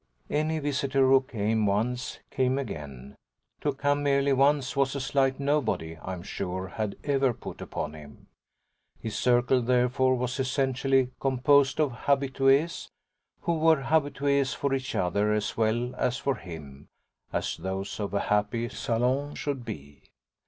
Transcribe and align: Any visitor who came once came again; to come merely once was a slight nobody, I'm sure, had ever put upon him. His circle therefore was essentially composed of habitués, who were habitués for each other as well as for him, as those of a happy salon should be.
Any 0.31 0.57
visitor 0.57 1.05
who 1.07 1.21
came 1.21 1.67
once 1.67 2.17
came 2.31 2.57
again; 2.57 3.15
to 3.59 3.71
come 3.71 4.01
merely 4.01 4.33
once 4.33 4.75
was 4.75 4.95
a 4.95 4.99
slight 4.99 5.39
nobody, 5.39 5.95
I'm 6.01 6.23
sure, 6.23 6.69
had 6.69 6.95
ever 7.03 7.35
put 7.35 7.61
upon 7.61 7.93
him. 7.93 8.25
His 8.99 9.15
circle 9.15 9.61
therefore 9.61 10.15
was 10.15 10.39
essentially 10.39 11.11
composed 11.19 11.79
of 11.79 11.91
habitués, 11.91 12.87
who 13.41 13.59
were 13.59 13.83
habitués 13.83 14.55
for 14.55 14.73
each 14.73 14.95
other 14.95 15.31
as 15.33 15.55
well 15.55 15.93
as 15.93 16.17
for 16.17 16.33
him, 16.33 16.87
as 17.31 17.57
those 17.57 17.99
of 17.99 18.15
a 18.15 18.21
happy 18.21 18.69
salon 18.69 19.35
should 19.35 19.63
be. 19.63 20.09